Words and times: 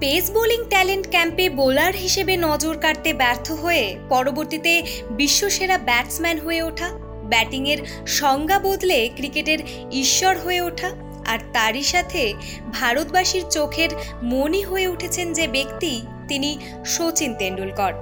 Pace 0.00 0.30
bowling 0.30 0.64
talent 0.68 1.10
ক্যাম্পে 1.10 1.48
bowler 1.48 1.94
হিসেবে 1.96 2.36
নজর 2.36 2.78
কাড়তে 2.78 3.12
ব্যর্থ 3.12 3.52
হয়ে 3.52 3.98
পরবর্তীতে 4.08 4.82
বিশ্বসেরা 5.10 5.78
ব্যাটসম্যান 5.78 6.38
হয়ে 6.38 6.62
ওঠা, 6.62 6.88
ব্যাটিংয়ের 7.24 7.78
সংজ্ঞা 8.06 8.58
বদলে 8.58 9.10
ক্রিকেটের 9.16 9.58
ঈশ্বর 9.92 10.38
হয়ে 10.38 10.60
ওঠা 10.60 10.90
আর 11.26 11.38
তারই 11.52 11.82
সাথে 11.82 12.34
ভারতবাসীর 12.72 13.44
চোখের 13.50 13.90
মনি 14.22 14.62
হয়ে 14.62 14.88
উঠেছেন 14.88 15.32
যে 15.32 15.48
ব্যক্তি 15.48 16.02
তিনি 16.28 16.58
সচিন 16.84 17.34
তেন্ডুলকর। 17.34 17.92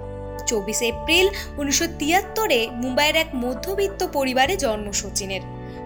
চব্বিশে 0.47 0.87
এপ্রিল 0.87 1.29
উনিশশো 1.59 1.87
তিয়াত্তরে 1.99 2.69
মুম্বাইয়ের 2.73 3.17
এক 3.17 3.27
মধ্যবিত্ত 3.35 4.07
পরিবারে 4.13 4.57
জন্ম 4.57 4.93
সচিনের 4.93 5.41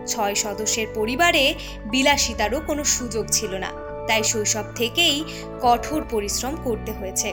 ছয় 0.06 0.34
সদস্যের 0.34 0.86
পরিবারে 0.94 1.54
বিলাসিতারও 1.90 2.60
কোনো 2.66 2.84
সুযোগ 2.84 3.26
ছিল 3.32 3.54
না। 3.54 3.89
তাই 4.10 4.22
শৈশব 4.24 4.66
থেকেই 4.74 5.16
কঠোর 5.62 6.00
পরিশ্রম 6.10 6.54
করতে 6.64 6.92
হয়েছে। 6.92 7.28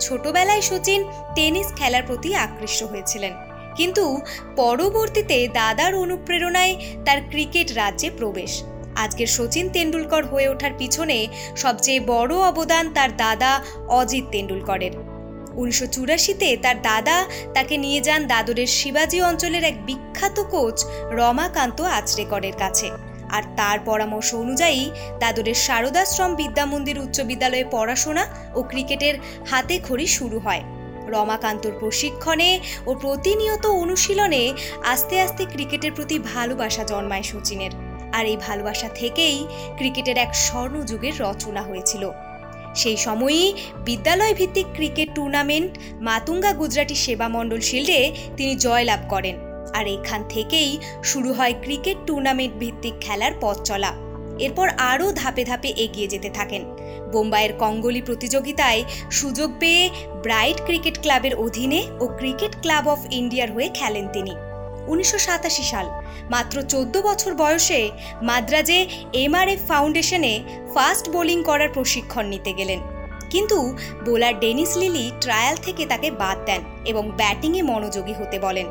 ছোটবেলায় 0.00 0.60
সচিন 0.60 1.00
টেনিস 1.34 1.68
খেলার 1.76 2.04
প্রতি 2.06 2.30
আকৃষ্ট 2.34 2.80
হয়েছিলেন। 2.84 3.32
কিন্তু 3.76 4.04
পরবর্তীতে 4.56 5.38
দাদার 5.52 5.92
অনুপ্রেরণায় 5.94 6.74
তার 7.04 7.18
ক্রিকেট 7.30 7.68
রাজ্যে 7.72 8.08
প্রবেশ। 8.18 8.52
আজকের 8.94 9.26
সচিন 9.26 9.66
তেন্ডুলকর 9.68 10.22
হয়ে 10.26 10.48
ওঠার 10.48 10.72
পিছনে 10.78 11.18
সবচেয়ে 11.56 12.00
বড় 12.12 12.32
অবদান 12.50 12.84
তার 12.92 13.10
দাদা 13.16 13.52
অজিত 14.00 14.24
তেন্ডুলকরের। 14.32 14.94
উনিশশো 15.54 15.86
চুরাশিতে 15.86 16.48
তার 16.62 16.78
দাদা 16.82 17.16
তাকে 17.54 17.74
নিয়ে 17.76 18.00
যান 18.00 18.20
দাদরের 18.26 18.70
শিবাজি 18.78 19.18
অঞ্চলের 19.22 19.64
এক 19.64 19.76
বিখ্যাত 19.86 20.36
কোচ 20.50 20.76
রমাকান্ত 21.10 21.78
আচরেকরের 21.98 22.56
কাছে। 22.58 22.88
আর 23.32 23.42
তার 23.56 23.78
পরামর্শ 23.84 24.34
অনুযায়ী 24.34 24.90
দাদরের 25.18 25.54
শারদাশ্রম 25.54 26.34
বিদ্যামন্দির 26.34 26.98
উচ্চ 26.98 27.20
বিদ্যালয়ে 27.20 27.66
পড়াশোনা 27.70 28.24
ও 28.54 28.62
ক্রিকেটের 28.62 29.14
হাতে 29.50 29.80
খড়ি 29.88 30.06
শুরু 30.06 30.38
হয়। 30.38 30.62
রমাকান্তর 31.08 31.72
প্রশিক্ষণে 31.80 32.60
ও 32.86 32.94
প্রতিনিয়ত 32.94 33.66
অনুশীলনে 33.66 34.52
আস্তে 34.84 35.20
আস্তে 35.20 35.44
ক্রিকেটের 35.44 35.92
প্রতি 35.92 36.18
ভালোবাসা 36.18 36.84
জন্মায় 36.84 37.22
সচিনের 37.22 37.70
আর 38.12 38.26
এই 38.26 38.36
ভালোবাসা 38.36 38.88
থেকেই 38.94 39.46
ক্রিকেটের 39.76 40.18
এক 40.18 40.34
স্বর্ণযুগের 40.34 41.14
রচনা 41.20 41.62
হয়েছিল। 41.62 42.10
সেই 42.74 42.96
সময়ই 42.96 43.54
বিদ্যালয় 43.84 44.34
ভিত্তিক 44.34 44.66
ক্রিকেট 44.74 45.08
টুর্নামেন্ট 45.14 45.72
মাতুঙ্গা 46.00 46.52
গুজরাটি 46.52 46.94
সেবা 46.94 47.28
মণ্ডল 47.28 47.60
শিল্ডে 47.60 48.00
তিনি 48.36 48.52
জয়লাভ 48.56 49.00
করেন। 49.08 49.51
আর 49.74 49.86
এখান 49.86 50.20
থেকেই 50.28 50.70
শুরু 51.02 51.32
হয় 51.32 51.54
ক্রিকেট 51.64 51.98
টুর্নামেন্ট 52.06 52.54
ভিত্তিক 52.58 52.94
খেলার 53.00 53.32
পথ 53.40 53.58
চলা। 53.64 53.92
এরপর 54.38 54.68
আরও 54.90 55.12
ধাপে 55.12 55.44
ধাপে 55.44 55.68
এগিয়ে 55.84 56.08
যেতে 56.08 56.30
থাকেন। 56.30 56.62
বোম্বাইয়ের 57.12 57.52
কঙ্গলি 57.52 58.02
প্রতিযোগিতায় 58.02 58.84
সুযোগ 59.10 59.50
পেয়ে 59.58 59.90
ব্রাইট 60.22 60.58
ক্রিকেট 60.64 60.96
ক্লাবের 61.02 61.34
অধীনে 61.34 61.80
ও 62.00 62.04
ক্রিকেট 62.18 62.52
ক্লাব 62.62 62.88
অফ 62.88 63.00
ইন্ডিয়ার 63.10 63.48
হয়ে 63.52 63.68
খেলেন 63.68 64.06
তিনি। 64.12 64.34
উনিশশো 64.86 65.18
সাতাশি 65.18 65.62
সাল, 65.62 65.86
মাত্র 66.30 66.62
চোদ্দ 66.62 66.94
বছর 67.02 67.34
বয়সে 67.34 67.90
মাদ্রাজে 68.22 68.86
এমআরএফ 69.12 69.60
ফাউন্ডেশনে 69.68 70.34
ফাস্ট 70.74 71.04
বোলিং 71.10 71.38
করার 71.42 71.68
প্রশিক্ষণ 71.68 72.24
নিতে 72.26 72.52
গেলেন। 72.52 72.80
কিন্তু 73.30 73.58
বোলার 74.04 74.34
ডেনিস 74.40 74.76
লিলি 74.76 75.06
ট্রায়াল 75.20 75.56
থেকে 75.56 75.86
তাকে 75.86 76.10
বাদ 76.10 76.38
দেন 76.46 76.60
এবং 76.84 77.04
ব্যাটিংয়ে 77.16 77.62
মনোযোগী 77.62 78.12
হতে 78.12 78.38
বলেন। 78.38 78.66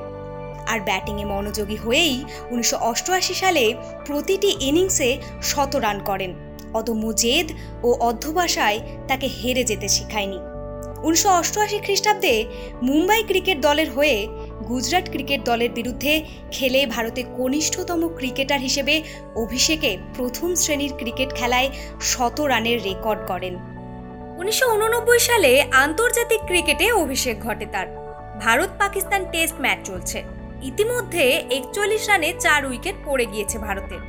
আর 0.67 0.79
ব্যাটিংয়ে 0.79 1.25
মনোযোগী 1.25 1.75
হয়েই 1.75 2.23
উনিশশো 2.51 2.77
অষ্টআশি 2.77 3.33
সালে 3.33 3.73
প্রতিটি 4.05 4.55
ইনিংসে 4.59 5.17
শত 5.41 5.75
রান 5.75 5.99
করেন। 5.99 6.31
অদম্য 6.73 7.13
জেদ 7.13 7.51
ও 7.83 7.93
অধ্যবসায় 7.99 8.79
তাকে 9.07 9.27
হেরে 9.27 9.63
যেতে 9.63 9.87
শেখায়নি। 9.87 10.39
উনিশশো 11.03 11.29
অষ্টআশি 11.29 11.79
খ্রিস্টাব্দে 11.79 12.45
মুম্বাই 12.81 13.23
ক্রিকেট 13.23 13.61
দলের 13.61 13.89
হয়ে 13.89 14.27
গুজরাট 14.67 15.09
ক্রিকেট 15.09 15.43
দলের 15.45 15.69
বিরুদ্ধে 15.69 16.21
খেলে 16.51 16.85
ভারতে 16.85 17.23
কনিষ্ঠতম 17.37 18.07
ক্রিকেটার 18.17 18.59
হিসেবে 18.59 19.01
অভিষেকে 19.35 19.97
প্রথম 20.15 20.55
শ্রেণির 20.55 20.93
ক্রিকেট 20.97 21.33
খেলায় 21.33 21.69
শত 22.01 22.41
রানের 22.41 22.83
রেকর্ড 22.83 23.27
করেন 23.27 23.55
উনিশশো 24.37 24.73
উননব্বই 24.73 25.19
সালে 25.19 25.63
আন্তর্জাতিক 25.71 26.41
ক্রিকেটে 26.45 26.91
অভিষেক 26.91 27.39
ঘটে 27.39 27.65
তার। 27.65 27.87
ভারত 28.39 28.69
পাকিস্তান 28.79 29.25
টেস্ট 29.31 29.55
ম্যাচ 29.61 29.79
চলছে। 29.85 30.40
ইতিমধ্যে 30.61 31.43
একচল্লিশ 31.49 32.09
রানে 32.09 32.33
চার 32.39 32.65
উইকেট 32.65 32.95
পড়ে 33.05 33.25
গিয়েছে 33.25 33.57
ভারতের। 33.57 33.99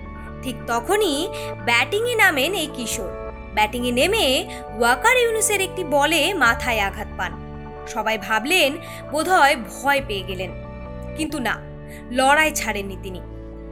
ঠিক 0.42 0.56
তখনই 0.66 1.28
ব্যাটিংয়ে 1.64 2.14
নামেন 2.14 2.54
এই 2.54 2.68
কিশোর। 2.74 3.12
ব্যাটিংয়ে 3.54 3.92
নেমে 3.92 4.44
ওয়াকার 4.78 5.16
ইউনুসের 5.16 5.60
একটি 5.60 5.84
বলে 5.84 6.34
মাথায় 6.34 6.80
আঘাত 6.80 7.08
পান। 7.18 7.32
সবাই 7.88 8.18
ভাবলেন 8.18 8.76
বোধহয় 9.10 9.56
ভয় 9.56 10.00
পেয়ে 10.08 10.22
গেলেন। 10.22 10.50
কিন্তু 11.16 11.38
না, 11.38 11.60
লড়াই 12.10 12.50
ছাড়েননি 12.54 12.96
তিনি। 13.02 13.20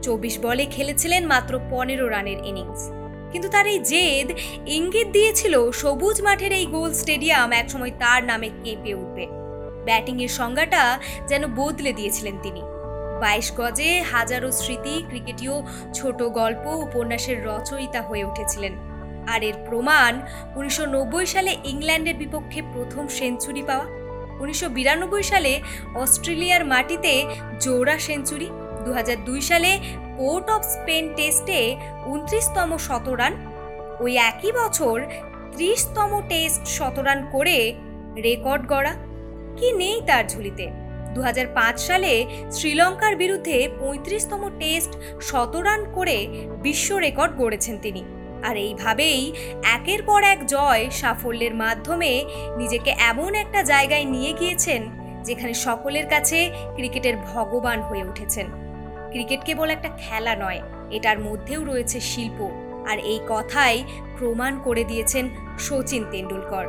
চব্বিশ 0.01 0.39
বলে 0.39 0.65
খেলেছিলেন 0.65 1.25
মাত্র 1.25 1.59
পনেরো 1.69 2.07
রানের 2.07 2.45
ইনিংস। 2.45 2.89
কিন্তু 3.31 3.49
তার 3.49 3.67
এই 3.67 3.79
জেদ 3.79 4.37
ইঙ্গিত 4.67 5.07
দিয়েছিল 5.07 5.71
সবুজ 5.71 6.21
মাঠের 6.21 6.51
এই 6.51 6.65
গোল 6.65 6.93
স্টেডিয়াম 6.93 7.51
একসময় 7.51 7.91
তার 7.99 8.23
নামে 8.23 8.49
কেঁপে 8.63 8.93
উঠবে। 8.93 9.27
ব্যাটিংয়ের 9.85 10.29
সংজ্ঞাটা 10.29 10.99
যেন 11.27 11.55
বদলে 11.55 11.93
দিয়েছিলেন 11.93 12.37
তিনি। 12.43 12.61
বাইশ 13.21 13.47
গজে 13.59 13.91
হাজারো 14.13 14.49
স্মৃতি, 14.59 14.95
ক্রিকেটীয় 15.09 15.55
ছোট 15.97 16.19
গল্প, 16.39 16.65
উপন্যাসের 16.85 17.37
রচয়িতা 17.49 18.01
হয়ে 18.01 18.27
উঠেছিলেন। 18.29 18.73
আর 19.33 19.41
এর 19.49 19.57
প্রমাণ 19.67 20.13
উনিশশো 20.57 20.85
নব্বই 20.95 21.27
সালে 21.33 21.51
ইংল্যান্ডের 21.71 22.17
বিপক্ষে 22.23 22.59
প্রথম 22.73 23.03
সেঞ্চুরি 23.17 23.63
পাওয়া, 23.69 23.87
উনিশশো 24.41 24.67
বিরানব্বই 24.69 25.25
সালে 25.31 25.53
অস্ট্রেলিয়ার 26.03 26.63
মাটিতে 26.65 27.13
জোড়া 27.59 27.95
সেঞ্চুরি 28.07 28.49
দু 28.85 28.91
হাজার 28.93 29.17
দুই 29.25 29.41
সালে 29.41 29.71
পোর্ট 30.17 30.45
অফ 30.55 30.61
স্পেন 30.75 31.05
টেস্টে 31.17 31.59
উনত্রিশতম 32.13 32.69
শতরান, 32.87 33.33
ওই 34.03 34.13
একই 34.29 34.51
বছর 34.59 34.95
ত্রিশতম 35.53 36.11
টেস্ট 36.29 36.63
শতরান 36.77 37.19
করে 37.31 37.57
রেকর্ড 38.27 38.63
গড়া। 38.67 38.93
কি 39.57 39.67
নেই 39.71 39.97
তার 40.07 40.23
ঝুলিতে? 40.29 40.65
দু 41.13 41.21
হাজার 41.21 41.47
পাঁচ 41.47 41.79
সালে 41.79 42.25
শ্রীলঙ্কার 42.51 43.15
বিরুদ্ধে 43.15 43.69
পঁয়ত্রিশতম 43.79 44.49
টেস্ট 44.59 45.21
শতরান 45.21 45.85
করে 45.93 46.27
বিশ্ব 46.61 46.97
রেকর্ড 46.97 47.37
গড়েছেন 47.37 47.77
তিনি। 47.77 48.03
আর 48.43 48.57
এইভাবেই 48.57 49.33
একের 49.63 50.03
পর 50.03 50.23
এক 50.23 50.47
জয় 50.47 50.89
সাফল্যের 50.89 51.55
মাধ্যমে 51.55 52.25
নিজেকে 52.57 52.91
এমন 52.99 53.35
একটা 53.35 53.63
জায়গায় 53.63 54.05
নিয়ে 54.05 54.33
গিয়েছেন 54.33 54.89
যেখানে 55.23 55.53
সকলের 55.53 56.07
কাছে 56.07 56.51
ক্রিকেটের 56.75 57.17
ভগবান 57.17 57.81
হয়ে 57.81 58.03
উঠেছেন। 58.03 58.45
ক্রিকেট 59.11 59.43
কেবল 59.43 59.69
একটা 59.69 59.89
খেলা 59.97 60.35
নয়, 60.35 60.61
এটার 60.91 61.19
মধ্যেও 61.19 61.63
রয়েছে 61.63 61.99
শিল্প। 61.99 62.49
আর 62.87 62.99
এই 62.99 63.19
কথাই 63.29 63.83
প্রমাণ 64.17 64.59
করে 64.63 64.83
দিয়েছেন 64.83 65.29
সচিন 65.59 66.03
তেন্ডুলকর। 66.11 66.65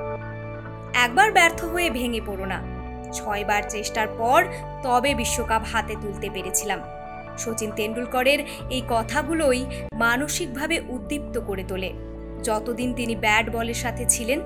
একবার 0.95 1.33
ব্যর্থ 1.33 1.65
হয়ে 1.65 1.91
ভেঙে 1.91 2.21
পড়ো 2.27 2.47
না। 2.47 2.72
ছয়বার 3.13 3.63
চেষ্টার 3.69 4.09
পর 4.19 4.45
তবে 4.83 5.15
বিশ্বকাপ 5.15 5.63
হাতে 5.73 5.97
তুলতে 6.03 6.31
পেরেছিলাম। 6.35 6.81
সচিন 7.39 7.71
তেন্ডুলকরের 7.77 8.39
এই 8.71 8.83
কথাগুলোই 8.89 9.67
মানসিকভাবে 9.95 10.81
উদ্দীপ্ত 10.89 11.41
করে 11.47 11.65
তোলে। 11.69 11.93
যতদিন 12.43 12.95
তিনি 12.95 13.17
ব্যাট 13.17 13.51
বলের 13.51 13.75
সাথে 13.75 14.05
ছিলেন, 14.09 14.41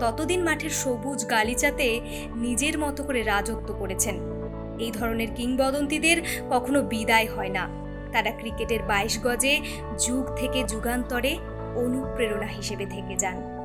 ততদিন 0.00 0.42
মাঠের 0.42 0.70
সবুজ 0.70 1.30
গালিচাতে 1.30 2.00
নিজের 2.34 2.78
মতো 2.78 3.04
করে 3.04 3.22
রাজত্ব 3.22 3.74
করেছেন। 3.78 4.14
এই 4.78 4.90
ধরনের 4.90 5.30
কিংবদন্তিদের 5.34 6.22
কখনো 6.50 6.82
বিদায় 6.82 7.28
হয় 7.36 7.48
না। 7.48 7.68
তারা 8.12 8.30
ক্রিকেটের 8.30 8.82
বাইশ 8.82 9.14
গজে 9.24 9.60
যুগ 9.98 10.24
থেকে 10.36 10.64
যুগান্তরে 10.64 11.32
অনুপ্রেরণা 11.76 12.46
হিসেবে 12.46 12.86
থেকে 12.86 13.16
যান। 13.16 13.61